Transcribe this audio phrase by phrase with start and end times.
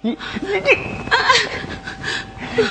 [0.00, 0.62] 你你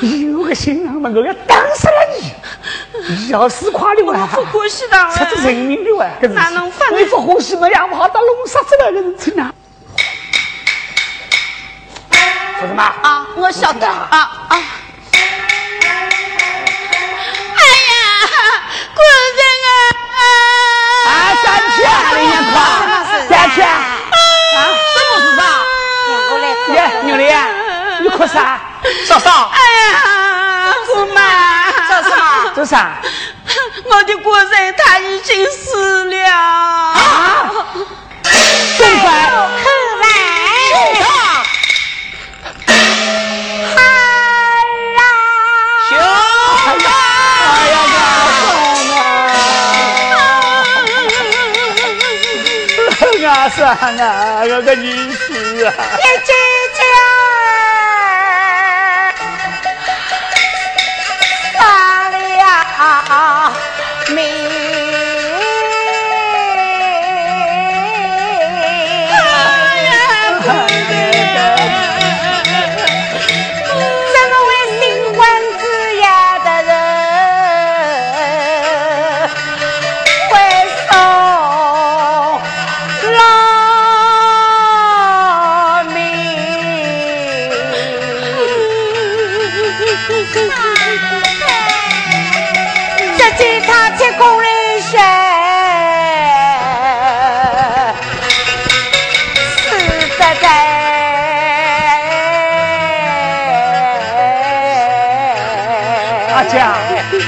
[0.02, 3.30] 你，有个新郎嘛，我要打死了你！
[3.30, 4.26] 要死垮的哇！
[4.28, 6.08] 不欢喜的杀人民的哇！
[6.34, 6.88] 哪能分？
[6.98, 9.54] 你不欢喜嘛，让我好到弄杀死了个人，真啊！
[12.60, 12.82] 说什么？
[12.84, 14.60] 啊，我晓得啊啊！
[28.28, 28.60] 啥？
[29.08, 29.52] 嫂嫂。
[29.54, 32.16] 哎呀，姑妈，这啥？
[32.56, 33.02] 这啥？
[33.86, 36.30] 我的官人他已经死了。
[36.30, 37.52] 啊！
[38.78, 39.72] 正快，快
[40.02, 40.06] 来！
[53.56, 55.74] 啥啊，我个女婿啊！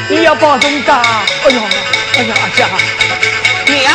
[0.09, 0.94] 你要保重的。
[0.94, 1.62] 哎呦，
[2.16, 2.67] 哎呀，阿佳，
[3.67, 3.94] 娘，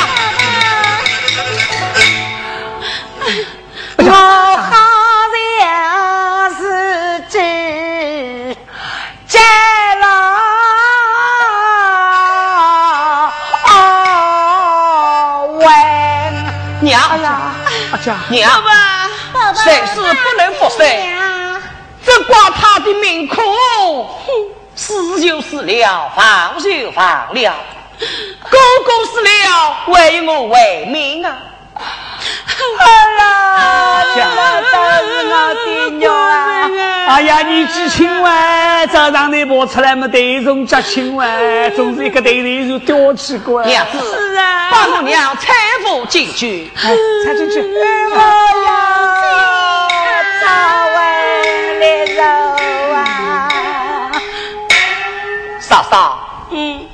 [3.98, 4.02] 我
[4.56, 6.60] 好像是
[7.30, 7.34] 只
[9.26, 9.40] 见
[10.00, 10.02] 了
[15.58, 15.62] 问
[16.80, 17.00] 娘，
[17.92, 18.62] 阿佳，娘，
[19.54, 20.04] 谁是不
[20.38, 20.82] 能服谁？
[22.04, 23.26] 只挂他的命
[25.24, 27.54] 就死了，放就放了，
[28.50, 31.34] 公公死了，为我为民啊！
[32.66, 32.78] 我
[35.54, 36.70] 的娘啊！
[37.08, 40.06] 哎呀，你几千万早上你跑出来么？
[40.08, 41.26] 对中几千万，
[41.74, 43.64] 总是一个对对就吊起过。
[43.64, 45.46] 娘子，是啊，把我娘搀
[45.86, 46.94] 扶进去， 哎，
[47.26, 47.60] 搀进去。
[48.14, 48.20] 哎
[48.66, 48.68] 呀
[50.42, 50.46] 早
[50.94, 50.96] 晚
[51.80, 51.82] 的
[52.14, 52.56] 肉啊！
[55.74, 56.86] 嫂嫂，嗯，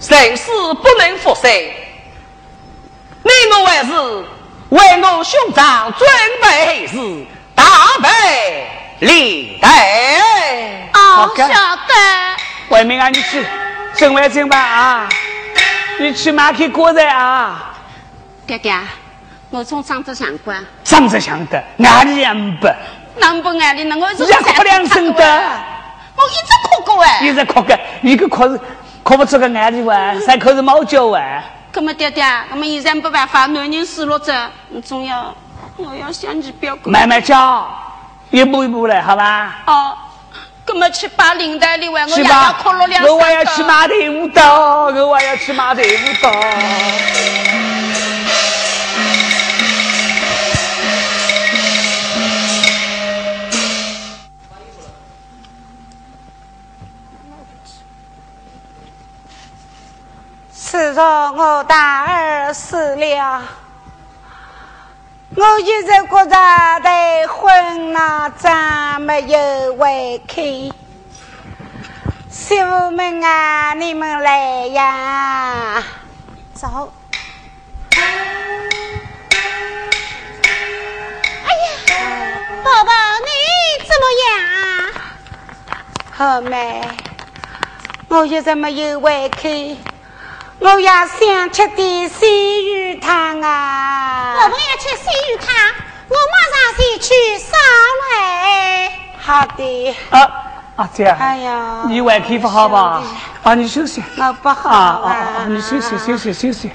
[0.00, 1.48] 谁是不能复生？
[3.22, 3.92] 你我还是
[4.70, 6.08] 为我兄长准
[6.42, 6.96] 备是
[7.54, 7.64] 大
[8.02, 8.68] 备
[8.98, 10.90] 礼待。
[10.94, 11.94] 哦，晓得。
[12.70, 13.46] 外面啊，你去，
[13.94, 15.08] 正外正吧啊！
[16.00, 17.76] 你去买点果子啊！
[18.44, 18.76] 爹爹，
[19.50, 20.66] 我从长子相关。
[20.82, 22.68] 长子相得，哪里也不。
[23.20, 25.52] 能不爱你，那我是也哭两声的。
[26.20, 28.60] 我一直哭过哎，一直哭个，一个哭是
[29.02, 31.20] 哭不出个案例哇，三口是猫叫哇。
[31.72, 35.34] 那么爹爹，我们现在没办法，男人失落着，你总要
[35.76, 36.90] 我要向你表哥。
[36.90, 37.66] 慢慢讲，
[38.30, 39.62] 一步一步来，好吧？
[39.66, 39.96] 哦，
[40.66, 43.04] 那么去把领带里外，我也要哭了两。
[43.06, 46.30] 我还要去买队伍刀，我还要去买队伍刀。
[60.70, 61.04] 自从
[61.36, 63.42] 我大儿死了，
[65.34, 70.40] 我一直觉着对婚那真没有胃口。
[72.30, 75.82] 媳妇们啊，你们来呀！
[76.54, 76.92] 走。
[77.96, 78.00] 哎
[81.50, 81.98] 呀，
[82.62, 82.92] 宝宝
[83.26, 83.30] 你
[83.88, 84.32] 怎么样？
[86.12, 86.80] 好美，
[88.06, 89.48] 我一直没有胃口。
[90.60, 92.28] 我也想吃点鲜
[92.66, 94.34] 鱼汤啊！
[94.34, 95.56] 我们要吃鲜鱼汤，
[96.06, 97.56] 我马上先去烧
[98.12, 98.92] 来。
[99.18, 99.96] 好的。
[100.10, 100.20] 啊
[100.76, 101.16] 啊，这样。
[101.18, 103.02] 哎呀，你胃口不好吧？
[103.42, 104.02] 啊，你休息。
[104.18, 105.08] 我不好啊啊
[105.40, 105.46] 啊！
[105.48, 106.70] 你休息休息休息。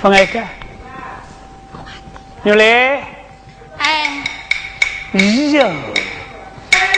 [0.00, 0.42] 放开个。
[2.42, 2.64] 牛来。
[3.76, 4.24] 哎。
[5.12, 5.70] 哎呦。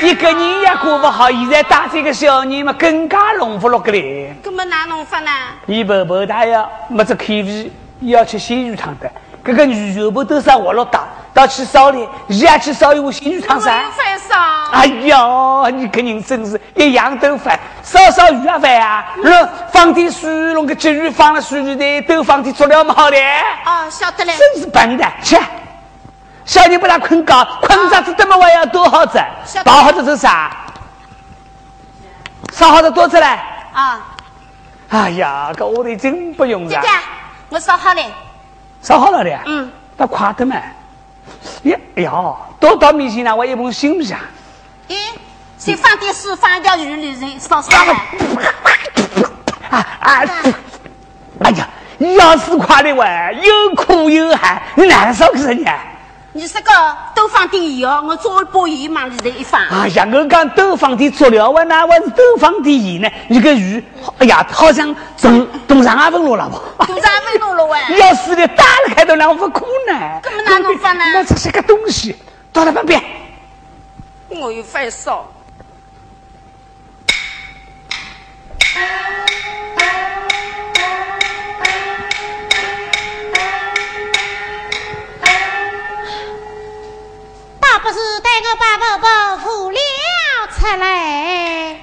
[0.03, 4.35] 一个人也过不好，现在带这个小人嘛，更加弄不落个嘞。
[4.45, 5.31] 那么哪弄法呢？
[5.65, 9.11] 你婆婆她要没这口味，要吃鲜鱼汤的。
[9.45, 13.71] 这个鱼肉不都是活落大，到去烧的，也去烧一碗鲜鱼汤噻。
[13.97, 14.35] 饭烧。
[14.73, 23.17] 哎呀，你个人真是一样都烦，烧烧鱼啊饭啊，那放点水，弄个鲫鱼放了水里头，都放点佐料嘛好的。
[23.65, 24.35] 哦，晓得嘞。
[24.37, 25.39] 真是笨蛋，去。
[26.47, 29.21] 小人不让困觉，困着子这么晚要多好子，
[29.65, 30.57] 包好子是啥？
[32.53, 33.45] 烧好子多出来。
[33.73, 34.01] 啊。
[34.89, 36.89] 哎呀，这我的真不用姐姐，
[37.49, 38.03] 我烧好了。
[38.81, 39.39] 烧好了的。
[39.47, 39.71] 嗯。
[39.97, 40.55] 那快的嘛。
[41.65, 42.13] 哎呀，
[42.61, 43.35] 多到米线呢？
[43.35, 44.17] 我一盆行不行？
[44.89, 44.95] 咦，
[45.59, 47.93] 先放点水，放一条鱼里人烧烧了。
[49.71, 50.23] 啊啊！
[51.41, 55.77] 哎呀，要是快的哇，又苦又寒，你哪个烧个人呀？
[56.37, 56.71] 你这个
[57.15, 59.59] 多放点盐哦，我做一把盐往里头一放。
[59.69, 63.11] 哎呀，我讲多放点佐料，我哪我是都放点盐呢？
[63.29, 63.83] 你个鱼，
[64.19, 66.85] 哎呀，好像从东上阿文落了不？
[66.85, 67.81] 东上阿文落了喂！
[67.97, 70.21] 要死的，打了开都让我不可能。
[70.23, 71.05] 怎么哪能放呢？
[71.15, 72.15] 那这是个东西，
[72.53, 73.03] 到了旁边。
[74.29, 75.27] 我有发烧。
[88.27, 89.79] 带我把宝宝扶了
[90.59, 91.79] 出来。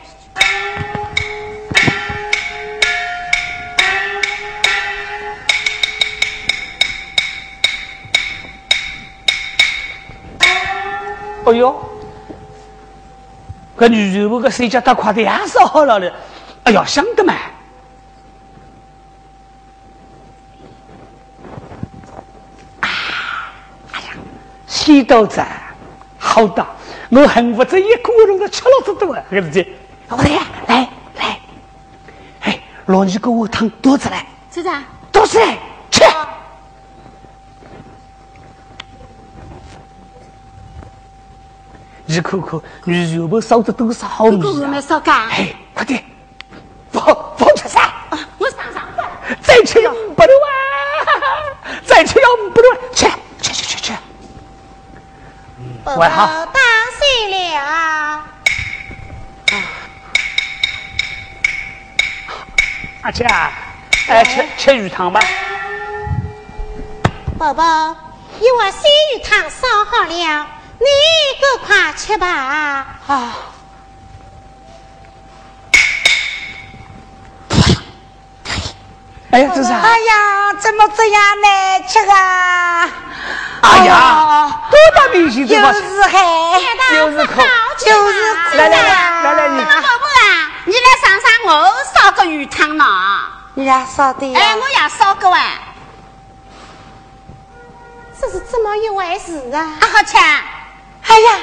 [11.46, 11.74] 哎呦，
[13.80, 16.14] 这女人我个睡觉打快的也烧好了的，
[16.66, 17.34] 哎呀，想得嘛！
[22.82, 22.90] 啊，
[23.94, 24.08] 哎呀，
[24.68, 25.42] 洗豆子。
[26.34, 26.66] 好的，
[27.12, 29.64] 我恨不得一个人都吃了子多，儿子，
[30.10, 30.90] 我来呀，来
[31.20, 31.40] 来，
[32.40, 34.82] 哎，老你给我烫肚子来，吃啥？
[35.12, 35.60] 肚子来
[35.92, 36.04] 吃。
[42.08, 44.82] 你看看，你肉包烧的都是好米啊？
[44.82, 45.28] 烧干。
[45.30, 46.04] 哎，快点，
[46.92, 47.06] 放
[47.38, 47.94] 放吃啥？
[48.40, 48.82] 我上上
[49.40, 50.50] 再吃要不多啊！
[51.86, 53.06] 再吃要不多，吃
[53.40, 53.94] 吃吃吃吃。
[56.04, 56.62] 喂，好，当
[57.00, 58.24] 心了。
[63.04, 63.52] 阿姐啊，
[64.10, 65.22] 哎，吃吃鱼汤吧。
[67.40, 67.64] 宝宝，
[68.42, 68.82] 一碗鲜
[69.16, 70.48] 鱼汤烧好了，
[70.78, 70.86] 你
[71.40, 72.28] 赶快吃吧。
[72.28, 73.34] 啊。
[79.32, 79.72] 哎呀，这是。
[79.72, 82.90] 哎呀，怎么这样难吃啊？
[83.62, 84.62] 哎呀，
[85.12, 86.18] 就是黑，
[86.92, 87.42] 就是苦，
[87.78, 88.58] 就是苦。
[88.58, 89.64] 来来来来来，你。
[89.64, 92.86] 宝宝啊，你来尝尝我烧个鱼汤呢？
[93.54, 94.34] 你俩烧的？
[94.34, 95.60] 哎，我也烧个哎。
[98.20, 99.78] 这是怎么一回事啊？
[99.82, 100.18] 好吃。
[100.18, 101.40] 哎呀，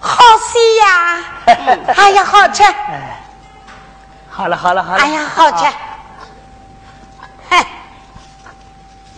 [0.00, 1.24] 好鲜呀！
[1.94, 2.62] 哎呀，好吃。
[4.30, 4.98] 好了好了好了。
[4.98, 5.66] 哎呀，好吃。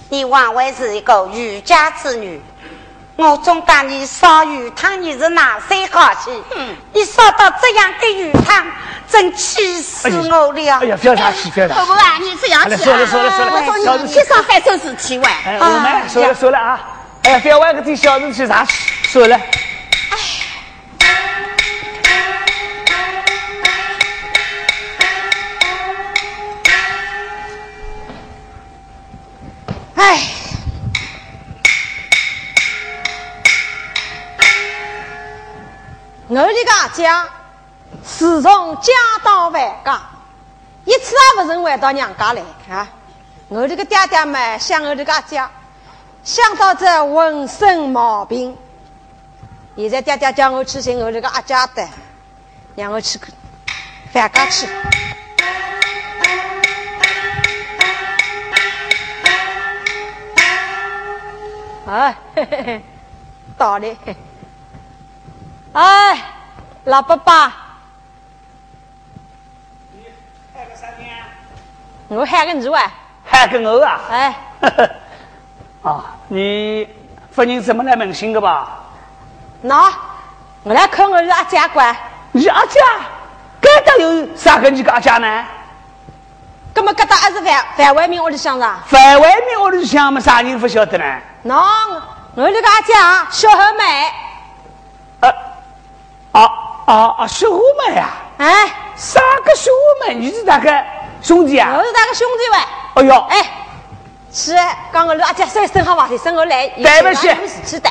[0.09, 2.41] 你枉为是一个渔家之女，
[3.17, 6.45] 我总讲你烧鱼汤你是哪些好心？
[6.93, 8.67] 你烧到这样的鱼汤，
[9.09, 10.79] 真气死我了！
[10.81, 11.81] 哎呀，不要生气，不要生气！
[11.81, 12.77] 婆婆啊，你这样气啊！
[12.77, 15.33] 说了说了说了，我说你去上海做事去玩。
[15.47, 16.79] 哎，我们说了说了啊！
[17.23, 18.67] 哎呀，不要玩个这小事去啥？
[19.05, 19.41] 说了。
[36.57, 37.29] 我的个家
[38.03, 40.01] 自从家到万家，
[40.87, 42.89] 一次也不曾回到娘家来啊！
[43.49, 45.51] 我这个爹爹们想我这个家，
[46.25, 48.57] 想到这浑身毛病。
[49.77, 51.87] 现在爹爹叫我去寻我这个阿家的，
[52.75, 53.21] 让我去
[54.15, 54.67] 万家去。
[61.87, 62.83] 哎，嘿嘿嘿，
[63.59, 63.97] 到了。
[65.75, 66.25] 哎，
[66.87, 67.33] 老伯伯，
[70.55, 71.09] 喊个啥名？
[72.07, 72.93] 我喊个你啊。
[73.25, 74.01] 喊个我啊？
[74.09, 74.37] 哎。
[75.83, 76.89] 啊，你
[77.33, 78.85] 夫人怎么来门信的吧？
[79.65, 79.93] 喏，
[80.63, 81.95] 我来看我的阿家官。
[82.31, 82.81] 你阿家？
[83.61, 85.45] 疙瘩有啥个你个阿姐呢？
[86.73, 88.75] 那么搿搭还是范范外面屋里想着？
[88.87, 91.05] 范外面屋里向么，啥人不晓得呢？
[91.45, 92.01] 喏，
[92.37, 92.93] 我这个阿姐
[93.33, 94.13] 小很美，
[95.19, 95.35] 呃，
[96.31, 96.49] 啊
[96.87, 98.09] 啊啊，小红梅呀！
[98.39, 98.47] 哎，
[98.95, 100.15] 三个小红梅？
[100.15, 100.85] 你是哪个
[101.21, 101.75] 兄弟啊？
[101.77, 102.59] 我是哪个兄弟喂？
[102.95, 103.51] 哎呦，哎，
[104.33, 104.55] 是，
[104.93, 107.29] 刚刚阿姐说生好话题，生我来，对不起。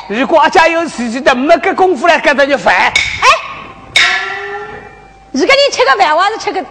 [0.08, 2.74] 如果阿姐有事情的，没个功夫来跟着就烦。
[2.74, 2.92] 哎，
[5.30, 6.64] 你跟你吃个饭，我还是吃个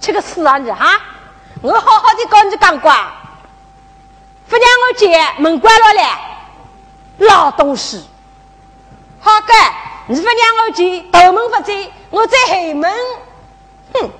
[0.00, 0.98] 吃个屎啊你哈？
[1.60, 2.90] 我好好的跟你讲过，
[4.48, 8.08] 不让我姐门关了嘞，老东西。
[9.20, 9.52] 好个，
[10.10, 10.34] 你不让
[10.64, 12.90] 我进，后门不进，我在后门，
[13.92, 14.10] 哼。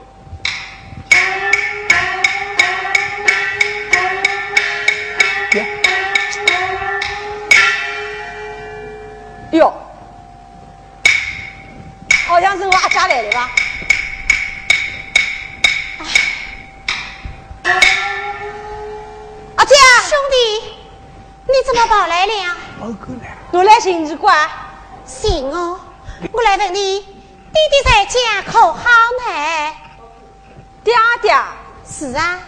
[9.53, 9.73] 哟，
[12.27, 13.51] 好像是我阿家来的吧？
[19.57, 19.75] 阿姐，
[20.07, 20.37] 兄弟，
[21.47, 22.57] 你怎么跑来了？
[23.53, 24.31] 我来寻你过。
[25.21, 25.81] 行哦，
[26.31, 27.07] 我来问你，弟
[27.53, 29.75] 弟在家可好呢？
[30.85, 31.35] 爹爹，
[31.85, 32.41] 是啊，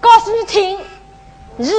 [0.00, 0.82] 告诉你听，
[1.56, 1.70] 你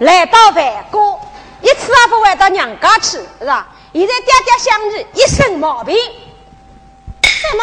[0.00, 1.18] 来到外国。
[1.62, 3.68] 一次也不回到娘家去，是吧？
[3.94, 5.96] 现在爹爹想你一身毛病，
[7.22, 7.62] 什么？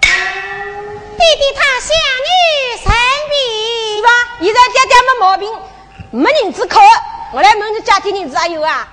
[0.00, 1.90] 弟弟他想
[2.24, 2.92] 你生
[3.30, 4.08] 病，是吧？
[4.38, 5.52] 现在爹爹没毛病，
[6.12, 6.80] 没银子扣，
[7.32, 8.88] 我来问你家庭银子还有啊？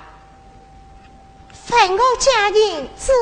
[1.64, 3.12] 分我家银子，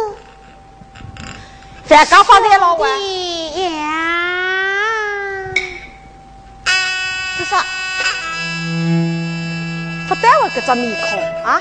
[1.84, 2.90] 饭刚发财老碗。
[3.60, 5.52] 呀，
[7.38, 7.64] 这啥？
[10.08, 11.60] 不带我这张面孔啊！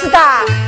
[0.00, 0.59] 是的。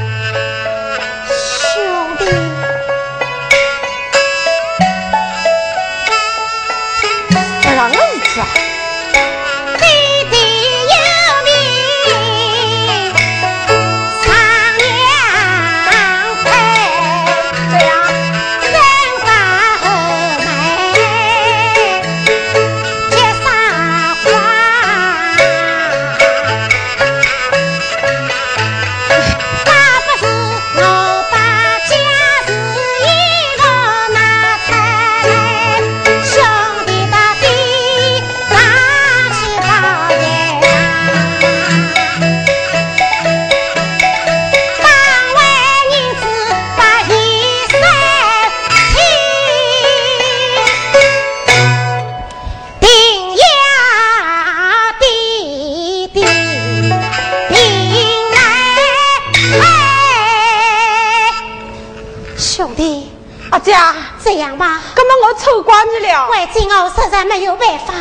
[67.24, 67.94] 没有办法，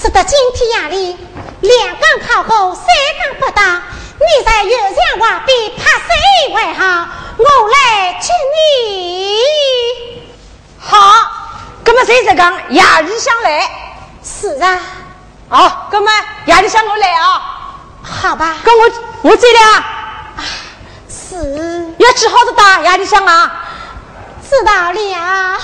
[0.00, 1.16] 直到今天夜里，
[1.60, 2.84] 两更靠后，三
[3.22, 9.40] 更不到，你在岳阳外边拍谁为好，我来接你。
[10.78, 10.96] 好，
[11.84, 12.52] 那么谁在讲？
[12.70, 13.70] 夜里想来？
[14.22, 14.80] 是啊。
[15.48, 16.12] 好，哥们，
[16.46, 17.42] 夜里想我来啊。
[18.02, 18.56] 好吧。
[18.64, 18.90] 跟我
[19.22, 19.84] 我走了啊。
[21.08, 21.94] 是。
[21.98, 22.80] 要几号子打？
[22.80, 23.64] 夜里想啊。
[24.48, 25.58] 知道了。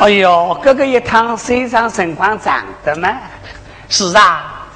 [0.00, 3.18] 哎呦，哥哥一趟身上辰光长的嘛？
[3.90, 4.66] 是啊，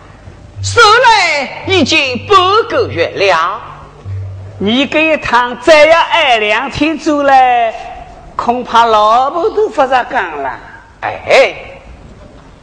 [0.62, 2.36] 收来已经半
[2.68, 3.58] 个月了。
[4.58, 7.74] 你这一趟再要挨两天走嘞，
[8.36, 10.58] 恐怕老婆都不咋干了。
[11.00, 11.54] 哎，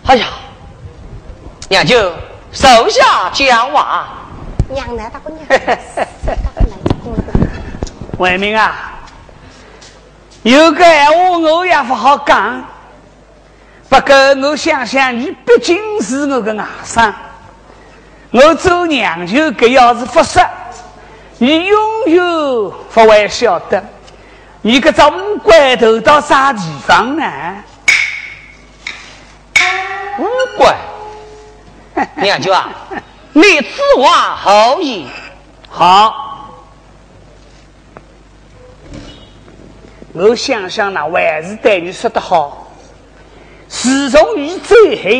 [0.06, 0.28] 哎呀，
[1.67, 2.13] 娘舅
[2.52, 4.08] 手下讲话。
[4.69, 5.76] 娘来大姑娘，大
[7.04, 7.17] 姑娘，
[8.19, 9.01] 文明啊！
[10.44, 12.66] 有个闲话我也不好讲，
[13.88, 17.14] 不过我想想，你毕竟是我的外甥，
[18.32, 20.44] 我做娘舅，这要是不说，
[21.38, 22.24] 你永远
[22.92, 23.84] 不会晓得，
[24.62, 27.24] 你个这五官头到啥地方呢？
[30.18, 30.26] 五
[30.58, 30.76] 官，
[32.18, 32.68] 娘舅啊，
[33.34, 35.08] 你此话何意？
[35.70, 36.31] 好。
[40.13, 42.67] 我想想，那还是对你说得好。
[43.67, 45.12] 自从你走后，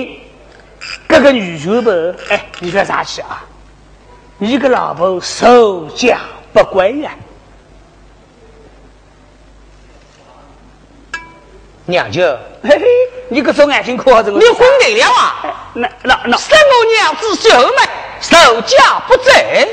[1.08, 1.91] 这个女主婆，
[2.30, 3.43] 哎，你说啥去啊？
[4.38, 6.19] 你个老婆守家
[6.51, 7.12] 不归呀？
[11.86, 12.21] 娘舅，
[12.63, 12.86] 嘿嘿，
[13.30, 14.39] 你个双眼睛哭着我。
[14.39, 15.71] 你昏迷了啊？
[15.73, 19.67] 那那那，生我娘子秀美，守家不在。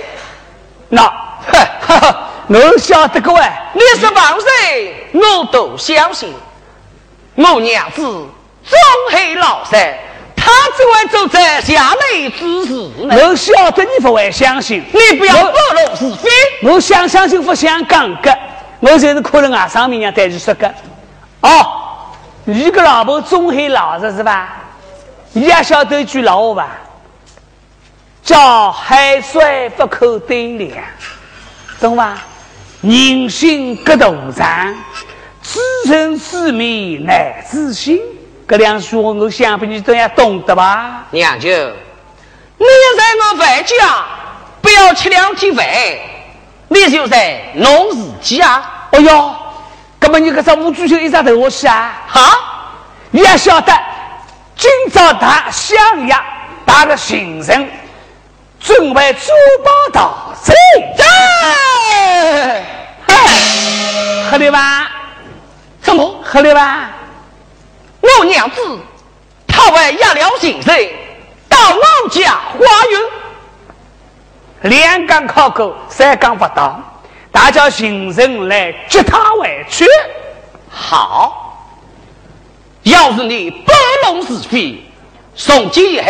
[0.89, 2.31] 那，哈哈。
[2.49, 6.35] 我晓得个哎，你是王人，我都相信。
[7.35, 8.29] 我娘子忠
[9.11, 9.77] 厚老实，
[10.35, 12.91] 她只会做这下类之事。
[13.11, 16.31] 我晓得你不会相信，你不要暴露是非。
[16.63, 18.37] 我想相信不想讲个，
[18.81, 20.73] 我就是可能外甥明娘对你说个。
[21.43, 21.67] 哦，
[22.45, 24.57] 你个老婆忠厚老实是吧？
[25.33, 26.69] 你也晓得一句老话吧？
[28.25, 30.83] 叫海水不可对量，
[31.79, 32.19] 懂吧？
[32.81, 34.75] 人心隔肚肠，
[35.43, 35.59] 知
[35.91, 38.01] 人知面难知心。
[38.47, 41.05] 这两句话，我想必你都要懂得吧？
[41.11, 44.07] 娘舅，你在我外家
[44.63, 45.67] 不要吃两天饭，
[46.69, 48.89] 你就在弄自己啊！
[48.93, 49.35] 哎呦，
[49.99, 52.01] 那么你个啥无追求一张头西啊？
[52.07, 52.31] 哈，
[53.11, 53.73] 你也晓得，
[54.57, 56.25] 今朝他襄阳
[56.65, 57.69] 打个行人，
[58.61, 59.31] 准备珠
[59.65, 60.55] 宝盗贼。
[64.31, 64.91] 喝的吧？
[65.83, 66.21] 什么？
[66.23, 66.91] 喝的吧？
[68.01, 68.79] 我娘子，
[69.47, 70.91] 她为压了行人，
[71.49, 73.01] 到我家花园，
[74.63, 76.81] 两岗靠过，三岗不到，
[77.33, 79.87] 大家行人来接她回去。
[80.71, 81.65] 好，
[82.83, 83.73] 要是你不
[84.05, 84.85] 弄是非，
[85.35, 86.07] 从今以后，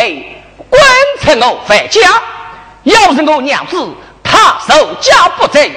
[0.69, 0.81] 滚
[1.21, 2.01] 出我范家；
[2.89, 3.75] 要是我娘子
[4.23, 5.71] 她守家不正，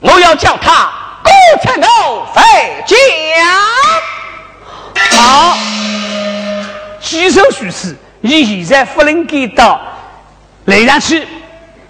[0.00, 0.90] 我要叫她。
[1.22, 1.30] 孤
[1.62, 1.88] 城头
[2.34, 2.42] 飞
[2.86, 2.98] 将，
[5.18, 5.56] 好，
[7.00, 7.96] 举手许是。
[8.20, 9.80] 你现在不能给到
[10.64, 11.26] 来上去，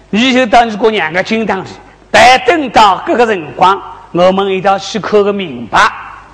[0.09, 1.71] 你就到你姑娘的金堂去。
[2.11, 5.79] 待等到这个辰光，我们一道去看个明白。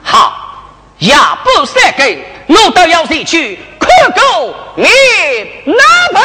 [0.04, 0.34] 好，
[0.98, 4.92] 也不三更，我都要进去看个明
[6.14, 6.22] 白。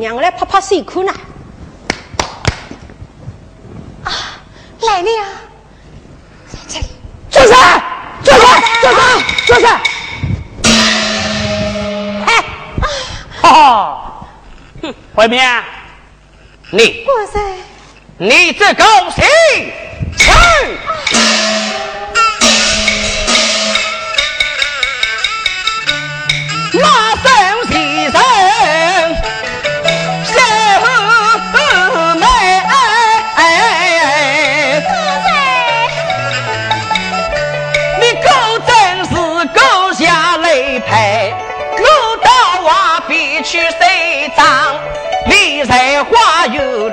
[0.00, 1.12] 让我来拍拍手哭呢。
[4.04, 4.12] 啊，
[4.80, 5.08] 来了，
[6.46, 6.86] 在这里，
[7.30, 7.54] 住手！
[8.22, 8.46] 住手！
[8.80, 9.00] 住手！
[9.46, 9.66] 住手！
[12.26, 12.44] 哎，
[13.42, 14.28] 哈哈，
[14.82, 15.64] 哼，外面，
[16.70, 17.40] 你，我在，
[18.18, 18.84] 你这狗
[19.16, 19.72] 心，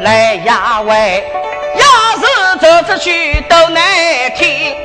[0.05, 1.23] 来呀喂，
[1.73, 1.83] 要
[2.19, 2.25] 是
[2.59, 3.83] 走出去都难
[4.35, 4.75] 听，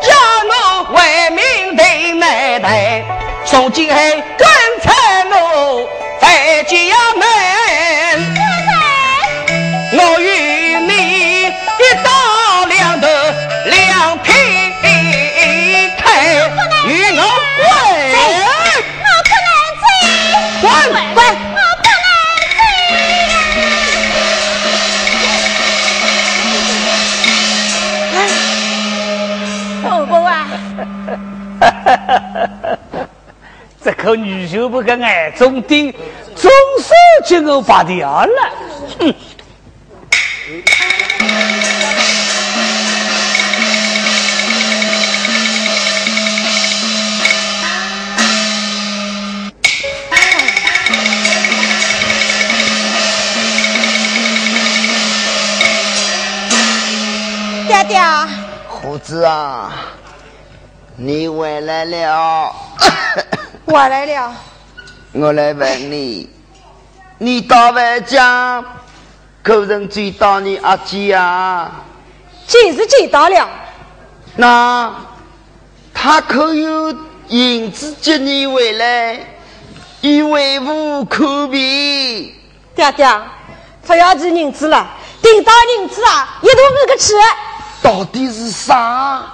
[0.00, 0.08] 叫
[0.48, 3.04] 我为民得难对，
[3.44, 4.48] 从今后跟
[4.80, 4.90] 着
[5.36, 5.86] 我
[6.18, 6.76] 在家
[7.14, 7.26] 门，
[34.02, 35.92] 口女就不跟眼中钉，
[36.34, 38.50] 总算将我拔掉了。
[38.98, 39.14] 哼！
[57.68, 58.00] 爹爹，
[58.66, 59.70] 胡子啊，
[60.96, 62.50] 你回来了。
[63.70, 64.34] 我来了。
[65.12, 66.28] 我来问你，
[67.18, 68.64] 你到外家
[69.44, 71.70] 可人追到你阿姐啊？
[72.48, 73.48] 见是见到了，
[74.34, 74.92] 那
[75.94, 76.92] 他可有
[77.28, 79.20] 银子接你回来，
[80.00, 82.34] 以为无可比？
[82.74, 83.08] 爹爹，
[83.86, 84.84] 不要提银子了，
[85.22, 86.52] 听到银子啊，一头
[86.82, 87.14] 我个去。
[87.80, 89.24] 到底是啥？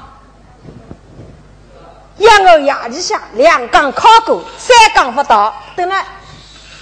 [2.19, 6.05] 养我夜里向两缸烤过，三缸不到，等了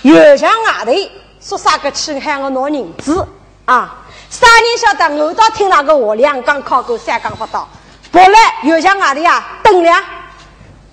[0.03, 0.93] 又向外头
[1.41, 3.27] 说啥个去喊我拿银子
[3.65, 3.97] 啊？
[4.31, 7.69] 啥人晓得我倒听那个话，两缸烤过，三缸不到，
[8.13, 10.05] 后来又向外头呀等了。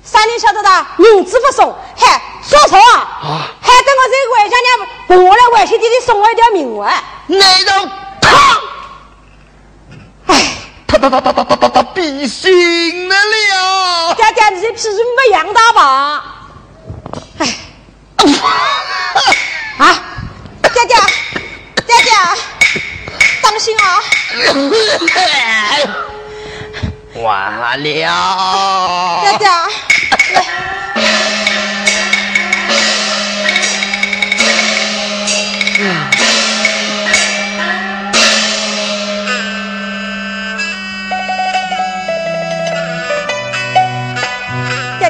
[0.04, 0.86] 啥人晓得的？
[0.98, 3.22] 银子不送，还说错啊！
[3.62, 7.04] 还等我这个外家娘，我来外亲弟弟送我一条命啊！
[7.28, 8.30] 那种他，
[10.26, 13.91] 哎，他他他他他他他他必醒了了！
[14.16, 16.24] 爹爹，你这脾气没养大吧？
[17.40, 17.46] 哎，
[19.78, 19.84] 啊，
[20.62, 20.96] 爹爹，
[21.86, 22.12] 爹爹，
[23.42, 24.02] 当心啊！
[27.16, 27.84] 完了！
[29.22, 29.48] 爹爹，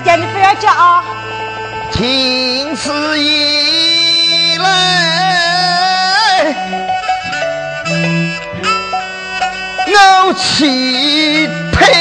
[0.03, 1.03] 爹，你不要叫啊！
[1.91, 4.65] 听此以来，
[9.87, 11.93] 我岂配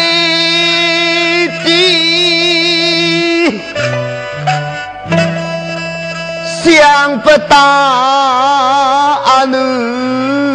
[1.64, 1.68] 的？
[6.62, 7.58] 想不到
[9.46, 10.49] 你。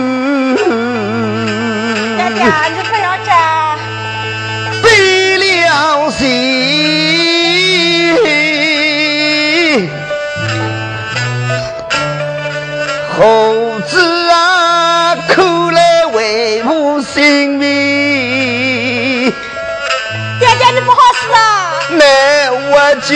[22.76, 23.10] What?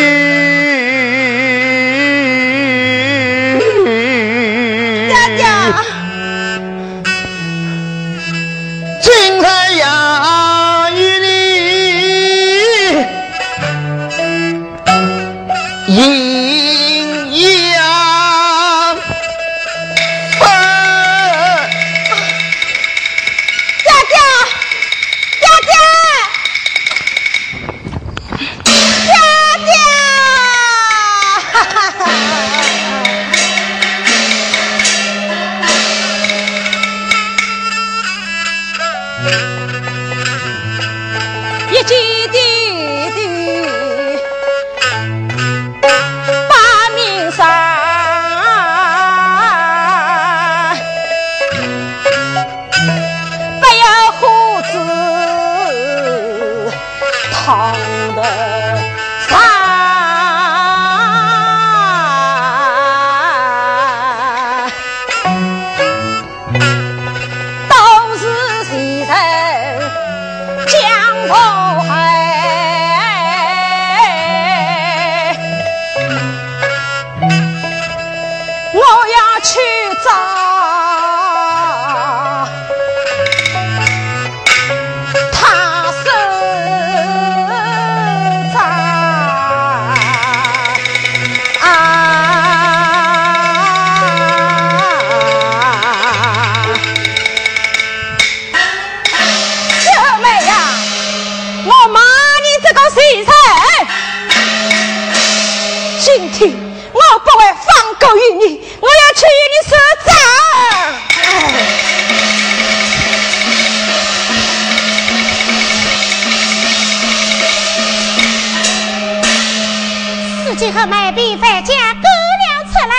[120.60, 120.62] 账。
[120.62, 122.95] 司机和卖笔饭家狗粮出来，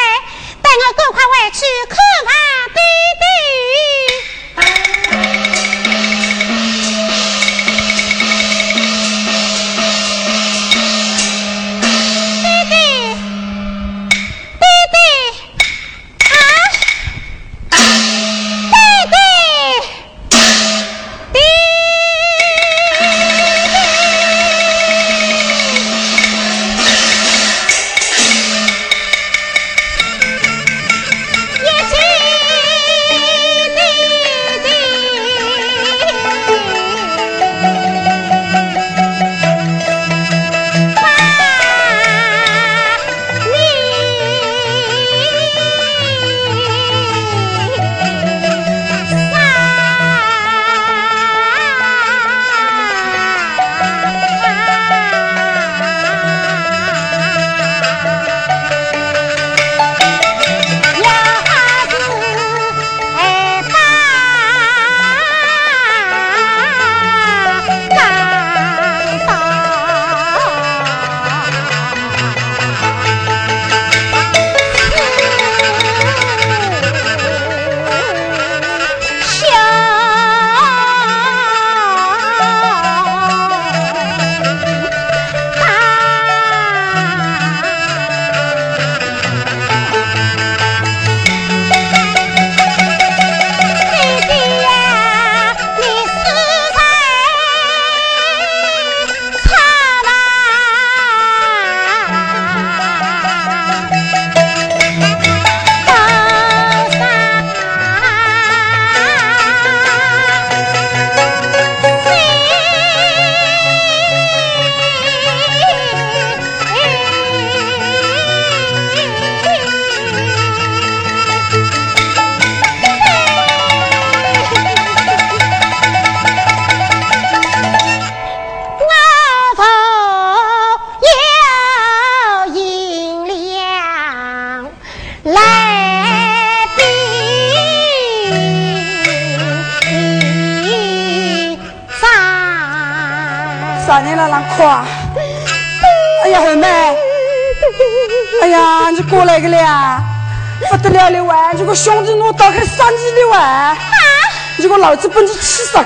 [0.62, 2.49] 带我赶快回去看看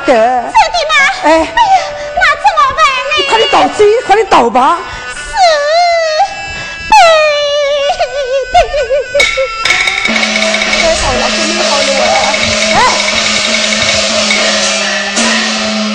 [0.05, 0.13] 气死个！
[0.13, 0.93] 兄弟们，
[1.25, 1.47] 哎，哎呀，
[2.17, 3.13] 那怎么办呢？
[3.17, 4.79] 你快点倒走，快点倒吧！
[5.15, 5.19] 是，
[10.81, 11.83] 太好了，真好了！
[12.77, 12.79] 哎，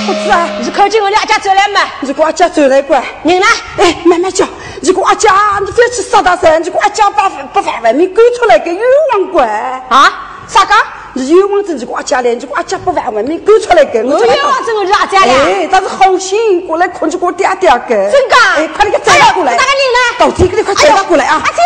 [0.07, 1.81] 胡子啊，你靠近我两家走来嘛？
[2.01, 3.45] 你给我家走来过，人呢？
[3.77, 4.47] 哎，慢慢叫。
[4.81, 6.63] 你给我家，你再去杀大神！
[6.63, 8.81] 你给我家把不把外面赶出来个冤
[9.13, 10.09] 枉鬼啊？
[10.47, 10.73] 啥个？
[11.19, 13.99] 你冤枉证你给我家来，你给我家不完外面赶出来个。
[13.99, 15.31] 我冤枉证我是阿家的。
[15.33, 18.09] 哎，他是好心过来看就给我嗲嗲个。
[18.09, 18.35] 真的？
[18.55, 19.51] 哎，快点给载他过来。
[19.51, 19.99] 哪个人呢？
[20.17, 21.41] 到底给你快载他过来啊！
[21.43, 21.61] 阿姐，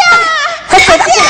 [0.69, 1.29] 快载他过来。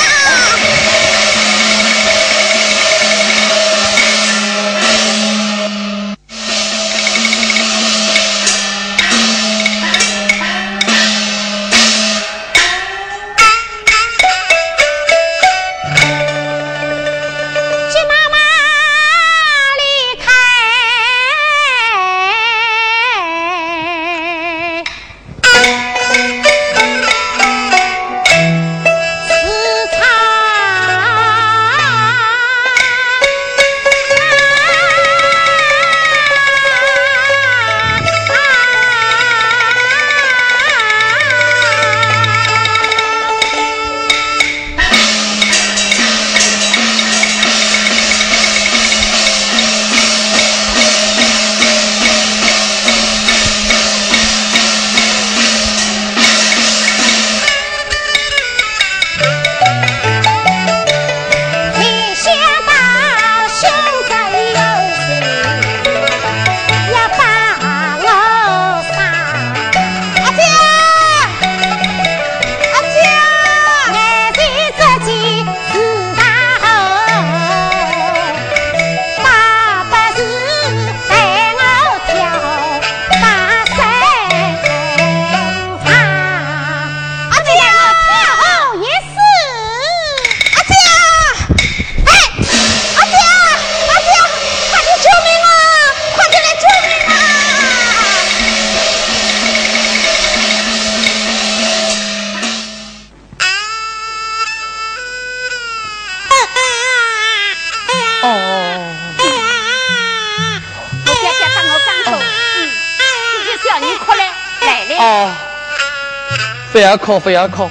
[116.93, 117.67] 要考，非要哭。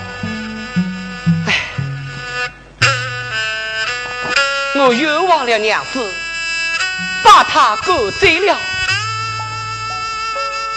[1.46, 1.54] 哎，
[4.74, 6.12] 我冤枉了娘子，
[7.22, 8.56] 把他赶走了。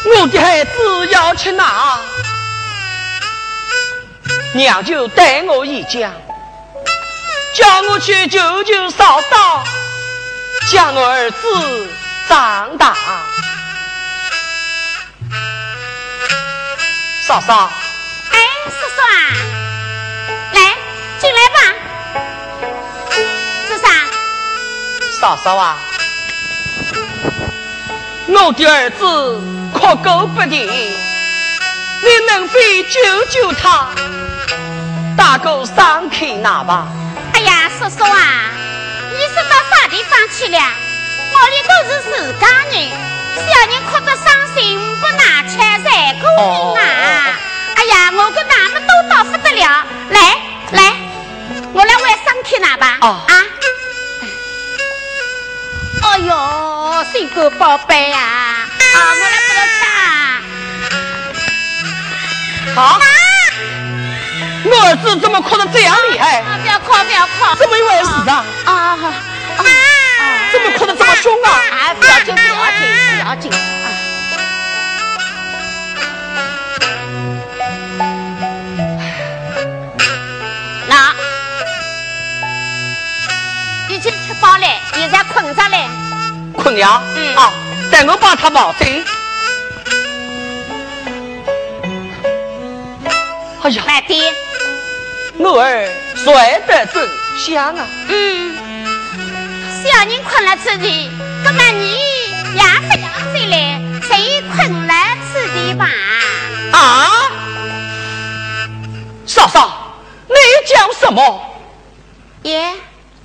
[0.06, 1.98] 我的孩子要去哪？
[4.54, 6.14] 娘就带我一讲，
[7.56, 9.64] 叫我去救救嫂嫂，
[10.72, 11.90] 将我儿子
[12.30, 12.96] 长大。
[17.28, 17.72] 嫂嫂，
[25.26, 25.76] 嫂嫂啊，
[28.28, 29.42] 我的儿子
[29.74, 32.54] 哭狗不停，你能否
[32.94, 33.90] 救救他，
[35.18, 36.88] 打个伤口拿吧？
[37.34, 38.52] 哎呀，叔叔啊，
[39.14, 40.60] 你是到啥地方去了？
[41.34, 42.88] 我里都是自家人，
[43.34, 46.84] 小人哭得伤心，不拿钱才过瘾啊！
[47.78, 50.38] 哎呀，我跟哪么都到不得了，来
[50.70, 50.94] 来，
[51.74, 53.00] 我来换伤口拿吧。
[53.02, 53.42] 哦啊！
[56.26, 58.18] 哎呦，辛苦宝贝呀！
[58.18, 59.86] 啊，我来给他打。
[62.82, 63.00] 啊！
[64.66, 66.40] 我儿子怎么哭得这样厉害？
[66.40, 67.56] 啊，不要哭，不要哭。
[67.60, 68.44] 怎么一回事啊？
[68.66, 69.64] 啊啊！
[70.52, 71.50] 怎么哭得这么凶啊？
[71.72, 72.82] 啊，不要紧，不要紧，
[73.22, 73.52] 不要紧。
[73.52, 73.54] 啊
[80.88, 81.14] 那
[83.94, 85.88] 已经吃饱了，现在困着嘞。
[86.66, 87.04] 困了？
[87.16, 87.54] 嗯啊，
[87.92, 88.86] 等我把他抱走。
[93.62, 94.34] 哎呀，慢点。
[95.38, 96.34] 我儿睡
[96.66, 97.08] 得真
[97.38, 97.86] 香啊！
[98.08, 98.58] 嗯，
[99.84, 101.12] 小人困了此地，
[101.44, 101.92] 那么你
[102.56, 104.94] 也不要睡嘞，谁困了
[105.32, 105.88] 此地吧？
[106.72, 107.30] 啊，
[109.28, 109.94] 嫂嫂，
[110.28, 110.36] 你
[110.66, 111.60] 讲什么？
[112.42, 112.74] 耶，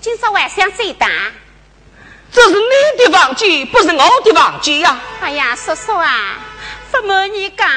[0.03, 1.09] 今朝晚上最大。
[2.33, 6.39] 这是你的房间，不是我的房间呀、哎呀，叔叔啊，
[6.93, 7.69] 不瞒你讲，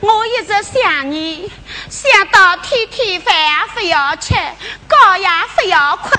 [0.00, 1.50] 我一直想你，
[1.88, 6.12] 想到天天饭也不要吃，觉也不要困。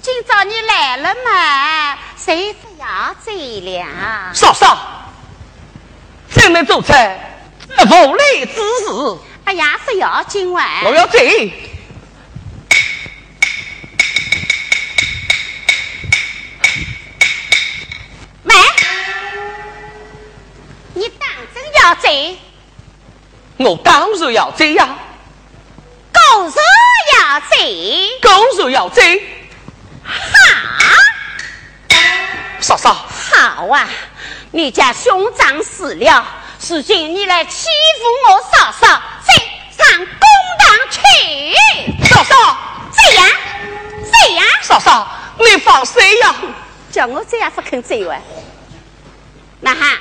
[0.00, 4.32] 今朝你来了嘛，谁不要醉了？
[4.32, 4.78] 嫂嫂，
[6.32, 10.64] 真能做出这无礼之事，哎呀，不要紧哇！
[10.84, 11.18] 我要走。
[20.96, 22.08] 你当真要走？
[23.58, 24.96] 我当然要走呀，
[26.22, 26.52] 狗日
[27.18, 27.54] 要走？
[28.22, 29.02] 当然要走。
[30.02, 30.14] 好！
[32.62, 32.94] 嫂嫂，
[33.30, 33.88] 好啊，
[34.52, 36.26] 你家兄长死了，
[36.66, 37.68] 如今你来欺
[37.98, 39.34] 负我嫂嫂，再
[39.76, 40.06] 上公
[40.58, 40.98] 堂去！
[42.08, 42.56] 嫂嫂，
[42.90, 43.28] 这样，
[44.10, 45.06] 这样，嫂嫂，
[45.38, 46.34] 你放心呀。
[46.90, 48.18] 叫我这样不肯走啊？
[49.60, 49.98] 那哈，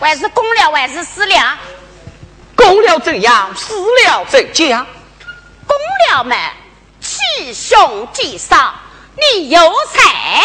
[0.00, 1.58] 还是公了还是私了？
[2.56, 3.74] 公了怎样，私
[4.04, 4.86] 了怎讲？
[5.66, 5.76] 公
[6.10, 6.36] 了嘛，
[7.00, 8.74] 欺兄嫉嫂，
[9.16, 9.60] 你有
[9.92, 10.42] 才；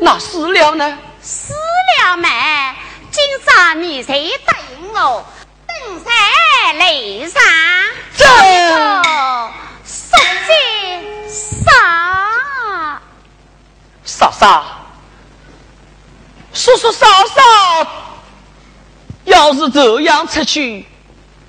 [0.00, 0.98] 那私了呢？
[1.22, 1.54] 私
[2.00, 2.28] 了嘛，
[3.10, 5.26] 今朝你谁答应我，
[5.66, 7.42] 登山擂上，
[8.16, 9.50] 这哦，
[9.84, 10.50] 说在
[11.30, 13.00] 上。
[14.04, 14.64] 嫂嫂，
[16.56, 17.86] 叔叔嫂嫂，
[19.24, 20.86] 要是这样出去，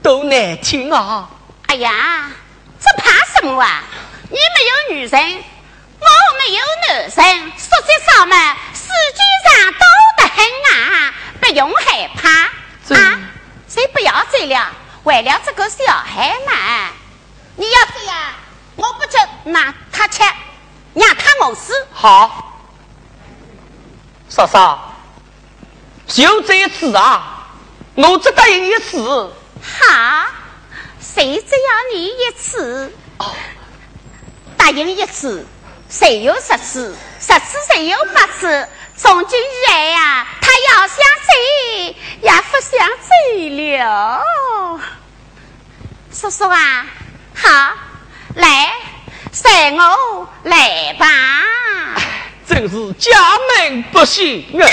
[0.03, 1.29] 多难听啊！
[1.67, 2.29] 哎呀，
[2.77, 3.83] 这怕什么啊？
[4.29, 5.43] 你没有女人，
[5.99, 9.87] 我没有男人，说在上嘛，世界上多
[10.17, 12.29] 得很啊，不用害怕
[12.93, 13.19] 啊！
[13.69, 14.71] 谁不要走了？
[15.03, 16.89] 为了这个小孩嘛，
[17.55, 18.17] 你要这样，
[18.75, 20.21] 我不就拿他吃，
[20.93, 21.73] 让他饿死。
[21.93, 22.59] 好，
[24.27, 24.93] 嫂嫂，
[26.07, 27.47] 就这一次啊，
[27.95, 28.97] 我只答应一次。
[28.99, 30.25] 好，
[31.01, 32.91] 谁只要你一次，
[34.55, 35.45] 答应一次，
[35.89, 38.67] 谁有十次，十次谁有八次。
[38.95, 43.09] 从今以来呀、他要想走，也不想走
[43.67, 44.23] 了。
[46.11, 46.87] 叔叔啊，
[47.35, 47.73] 好，
[48.35, 48.73] 来，
[49.31, 51.05] 随我来吧。
[52.47, 54.65] 真是家门不幸啊！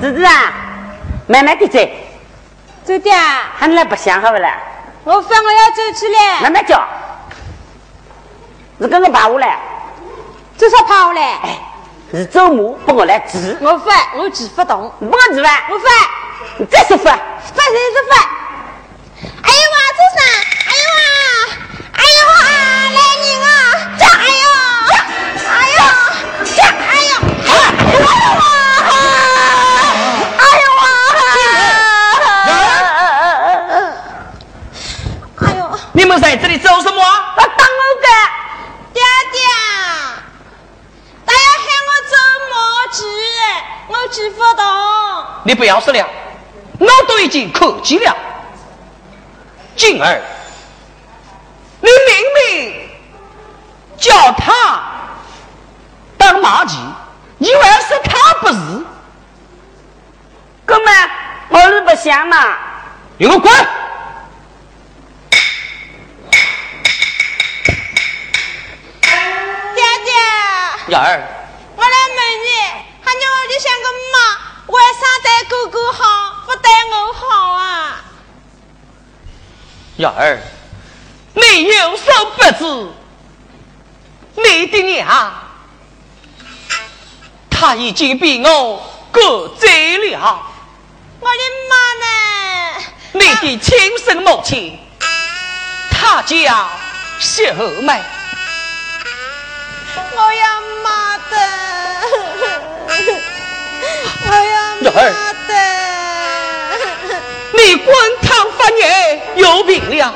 [0.00, 0.52] 侄子啊，
[1.26, 1.78] 慢慢的走。
[2.84, 3.52] 走的啊。
[3.58, 4.56] 还来不想好不啦？
[5.04, 6.40] 我分我要走起来。
[6.40, 6.82] 慢慢叫。
[8.78, 9.58] 你跟我爬下来。
[10.56, 11.22] 至少爬下来。
[11.22, 11.58] 哎，
[12.10, 13.58] 是走马帮我来治。
[13.60, 14.90] 我发，我治不动。
[14.98, 15.64] 不我治吧？
[15.70, 15.84] 我发。
[16.56, 17.10] 你再说发。
[17.10, 18.16] 发谁是发？
[19.20, 20.20] 哎呦哇，这啥！
[20.64, 21.00] 哎呦哇！
[21.92, 22.32] 哎呦哇！
[22.94, 23.48] 来人啊！
[23.98, 24.46] 这哎呦！
[25.48, 25.78] 哎呦！
[26.44, 27.12] 这哎呦！
[27.44, 27.50] 哎
[27.92, 28.08] 呦哇！
[30.38, 30.82] 哎呦哇！
[35.40, 35.60] 哎呦！
[35.92, 36.96] 你们在这里做什么？
[37.02, 38.08] 我当我的
[38.94, 39.02] 爹
[39.32, 39.36] 爹，
[41.26, 42.14] 他要喊我走
[42.50, 42.54] 马
[42.92, 42.98] 治，
[43.88, 44.62] 我治不动。
[45.44, 46.06] 你不要说了。
[46.78, 48.16] 我都已经客气了，
[49.74, 50.22] 进儿，
[51.80, 52.88] 你明明
[53.98, 54.80] 叫他
[56.16, 56.76] 当马骑，
[57.38, 58.54] 你为是他不是？
[60.64, 61.10] 哥们，
[61.48, 62.56] 我是不想嘛。
[63.16, 63.52] 你给我滚！
[69.74, 70.12] 爹爹，
[70.88, 71.22] 雅儿，
[71.74, 72.48] 我来问你，
[73.02, 74.16] 喊你我里像个妈，
[74.78, 76.02] 为啥对哥哥好？
[76.46, 78.04] 不对我好啊，
[79.96, 80.38] 幺儿，
[81.34, 82.06] 你有所
[82.36, 82.62] 不知，
[84.42, 85.34] 你的娘，
[87.50, 90.42] 她已经被我过走了。
[91.20, 91.74] 我的妈
[92.04, 92.06] 呢？
[93.12, 94.78] 你的亲生母亲，
[95.90, 96.70] 她叫
[97.18, 97.52] 秀
[97.82, 98.00] 梅。
[100.14, 101.34] 我要妈的，
[104.30, 104.92] 我 要妈
[105.48, 105.54] 的。
[107.52, 108.76] 你滚烫发热
[109.36, 110.14] 有病了，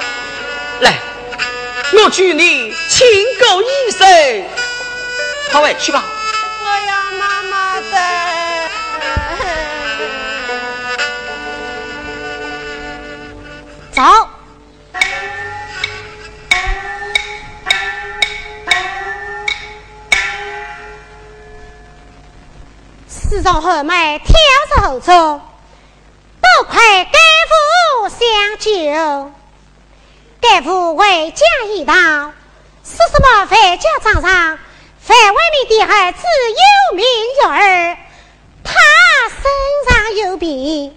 [0.80, 0.98] 来，
[1.92, 3.06] 我去你请
[3.40, 4.06] 狗医生，
[5.50, 6.04] 好喂去吧。
[6.60, 7.96] 我要妈妈的。
[13.92, 14.31] 走。
[23.32, 24.34] 自从后妹跳
[24.76, 25.10] 着后走。
[25.10, 26.78] 多亏
[27.10, 27.18] 该
[27.48, 29.32] 父相救，
[30.38, 32.34] 该父为家一道，说
[32.84, 34.58] 什么范家长上，
[35.00, 36.18] 范外面的儿子
[36.90, 37.06] 有名
[37.42, 37.96] 有儿，
[38.62, 38.74] 他
[39.30, 40.94] 身上有病，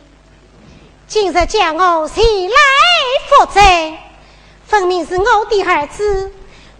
[1.07, 2.57] 今日叫我前来
[3.29, 3.61] 负责，
[4.67, 6.33] 分明是我的儿子，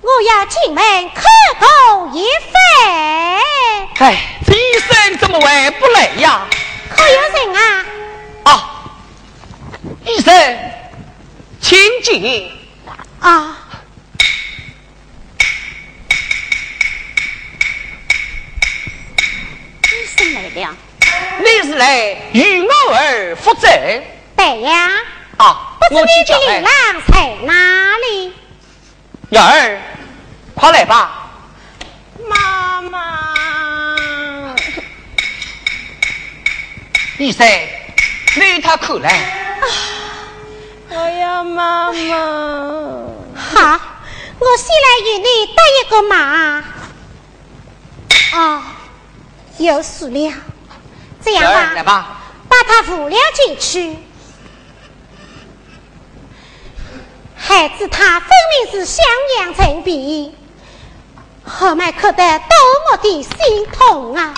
[0.06, 1.24] 我要进门叩
[1.60, 1.66] 头
[2.14, 4.08] 一番。
[4.08, 6.46] 哎，医生怎么还不来呀？
[6.88, 7.86] 可有人啊？
[8.44, 8.86] 啊，
[10.06, 10.60] 医生，
[11.60, 12.52] 请进。
[13.20, 13.58] 啊，
[19.82, 20.76] 医生来了。
[21.40, 23.68] 你是来与我儿负责？
[24.38, 24.92] 对呀。
[25.38, 26.72] 啊，不知你的令郎
[27.12, 28.34] 在哪里？
[29.32, 29.82] 幺儿，
[30.66, 31.30] 快来吧。
[32.28, 33.96] 妈妈。
[37.20, 37.48] 医生。
[38.36, 39.60] 你他可来？
[40.90, 41.94] 我要妈妈。
[43.38, 43.80] 好，
[44.40, 46.64] 我先来与你搭一个马。
[48.34, 48.64] 哦，
[49.60, 50.34] 有数了。
[51.24, 53.96] 这样吧，来吧，把他扶了进去。
[57.38, 58.30] 孩子他分
[58.64, 59.06] 明是襄
[59.38, 60.36] 阳成病，
[61.46, 62.56] 后面可得多
[62.92, 64.34] 么的心痛啊！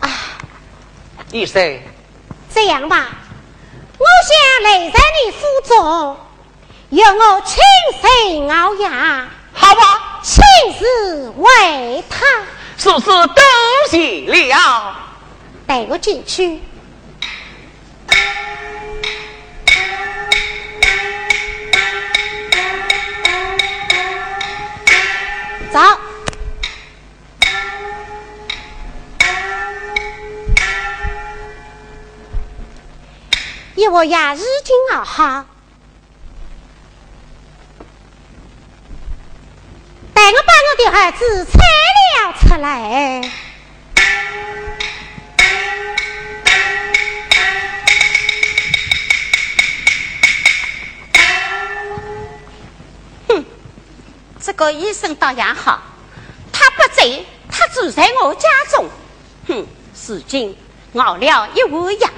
[0.00, 0.08] 啊
[1.30, 1.80] 医生，
[2.54, 3.08] 这样吧，
[3.98, 6.16] 我想留在你府中，
[6.90, 7.58] 由我亲
[8.00, 9.28] 身熬牙。
[9.54, 10.42] 好吧，亲
[10.78, 12.26] 自为他。
[12.78, 13.42] 叔叔多
[13.88, 14.96] 谢了，
[15.66, 16.60] 带我进去。
[25.72, 25.80] 走。
[33.74, 35.46] 一我呀，日精而好，
[40.12, 43.32] 待我把我的儿子扯了出来。
[54.42, 55.80] 这个医生倒也好，
[56.52, 58.88] 他不在，他住在我家中。
[59.46, 59.66] 哼，
[60.08, 60.58] 如今
[60.94, 62.10] 熬了一碗牙。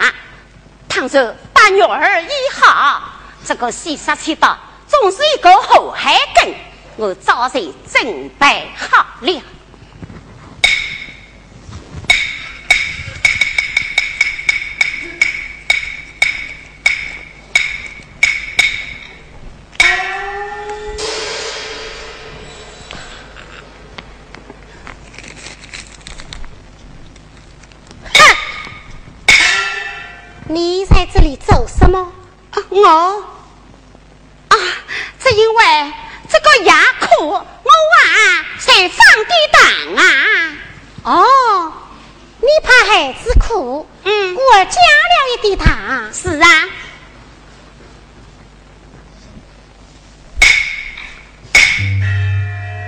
[0.89, 3.03] 倘若把女儿医好，
[3.45, 4.57] 这个西沙七道
[4.87, 6.55] 总是一个祸害根，
[6.97, 7.61] 我早就
[7.93, 9.43] 准备好了。
[31.99, 33.25] 我
[34.49, 34.57] 啊，
[35.21, 35.93] 只因为
[36.29, 39.63] 这个牙苦，我娃才放的胆
[40.05, 40.57] 啊。
[41.05, 41.73] 哦，
[42.41, 46.13] 你怕孩子苦，嗯，我加了一滴糖。
[46.13, 46.49] 是啊。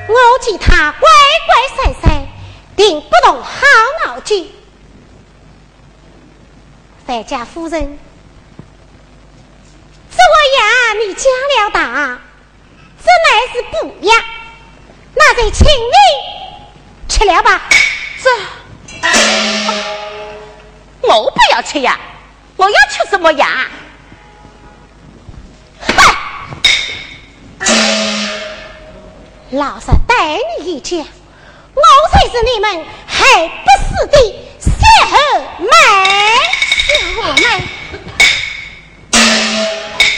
[0.09, 1.00] 我见他乖
[1.46, 2.28] 乖帅帅，
[2.76, 3.50] 定不动好
[4.04, 4.50] 脑筋。
[7.07, 7.98] 范家夫人，
[10.16, 10.60] 这个牙
[11.04, 12.18] 你加了大，
[13.04, 14.14] 这乃是补药，
[15.14, 15.98] 那就请你
[17.08, 17.60] 吃了吧。
[18.22, 18.30] 这，
[21.02, 22.00] 我不要吃呀，
[22.56, 23.66] 我要吃什么呀？
[29.50, 30.16] 老实对
[30.58, 34.18] 你一讲，我才是你们还不死的
[34.58, 34.70] 小
[35.06, 35.16] 后
[35.60, 35.68] 妹。
[36.88, 37.44] 小后妹。
[39.57, 40.15] Thank you.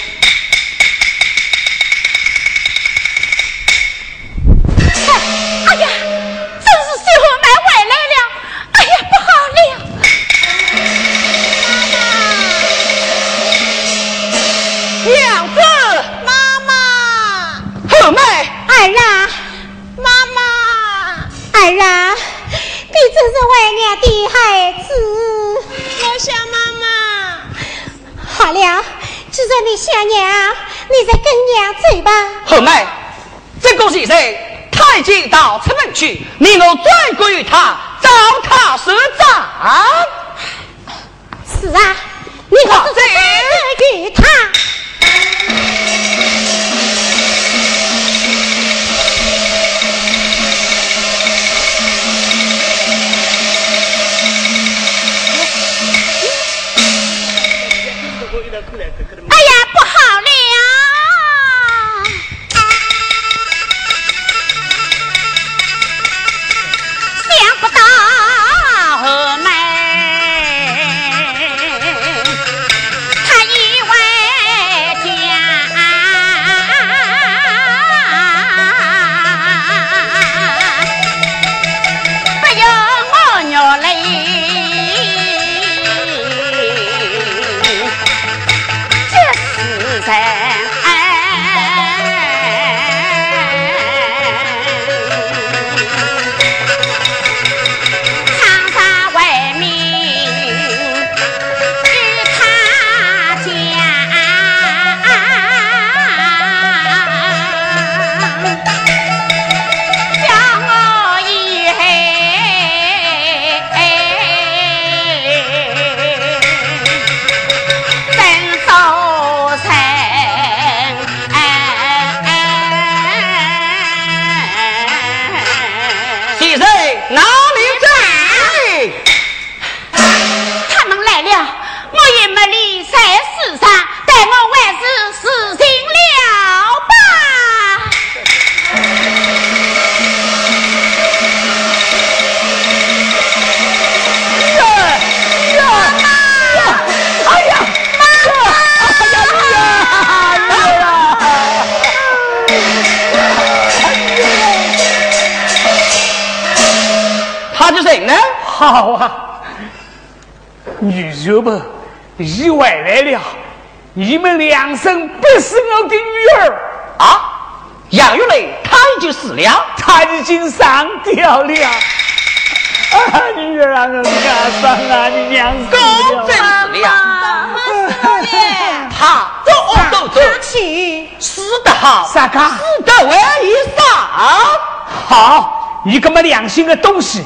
[185.85, 187.25] 你这么良心的东西，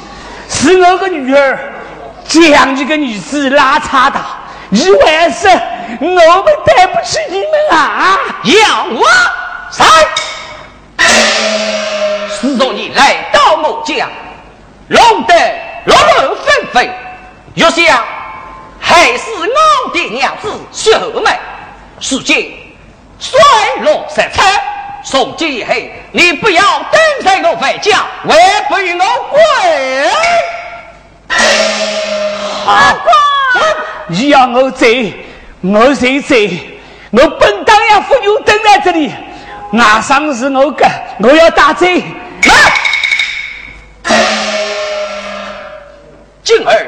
[0.48, 1.58] 是我的女儿，
[2.26, 4.20] 将你个女子拉差的，
[4.70, 5.48] 意外是
[6.00, 8.18] 我们对不起你们啊！
[8.44, 9.02] 要我
[9.70, 9.84] 谁？
[12.40, 14.08] 自从你来到我家，
[14.88, 15.34] 弄得
[15.84, 16.90] 落落纷纷，
[17.54, 18.04] 又想
[18.80, 21.38] 害死我的娘子小妹，
[22.00, 22.52] 如今
[23.18, 23.38] 衰
[23.82, 24.42] 落失策。
[25.04, 25.74] 从今以后，
[26.12, 29.40] 你不要等在我回家，还不与我滚！
[32.64, 32.94] 好，
[34.08, 34.86] 你要我走，
[35.62, 36.36] 我就走。
[37.12, 39.10] 我本当要妇女等在这里，
[39.72, 40.86] 外伤是我的，
[41.20, 41.86] 我要打走。
[41.86, 42.72] 来，
[46.42, 46.86] 今儿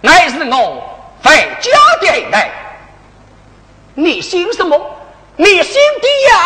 [0.00, 0.82] 乃是我
[1.24, 2.50] 回家的来。
[3.94, 4.78] 你姓什么？
[5.36, 6.38] 你姓的呀？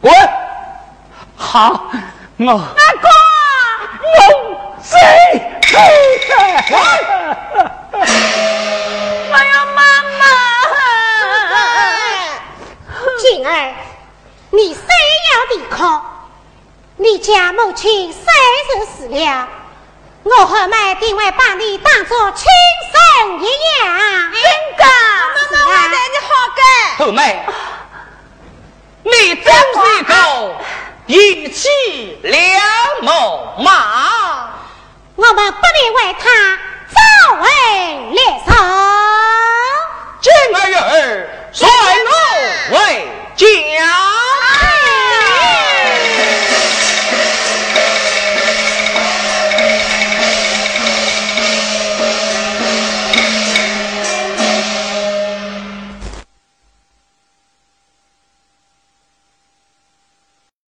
[0.00, 0.12] 滚！
[1.38, 1.88] 好，
[2.36, 2.58] 我阿
[3.00, 3.08] 哥，
[4.02, 4.18] 我
[4.82, 4.98] 谁
[5.62, 5.70] 谁
[9.30, 9.80] 我要妈
[10.18, 10.20] 妈。
[13.20, 13.50] 静儿，
[14.50, 15.78] 你虽要离开，
[16.96, 18.20] 你家母亲虽
[18.74, 19.48] 然死了，
[20.24, 22.46] 我和妹定会把你当作亲
[22.92, 23.48] 生一样。
[24.32, 24.36] 真
[24.76, 24.84] 的，
[25.54, 26.60] 妈妈，我对你好个。
[27.04, 27.46] 后妹，
[29.04, 29.54] 你真是
[29.98, 30.12] 一个
[31.08, 31.68] 一骑
[32.22, 32.38] 两
[33.00, 34.50] 谋马。
[35.16, 36.58] 我们不能为他
[36.94, 38.54] 早闻猎场
[40.20, 41.66] 金二人率
[42.04, 43.48] 鹿为将